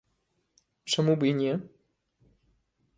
Чаму 0.95 1.13
б 1.21 1.31
і 1.31 1.35
не. 1.43 1.53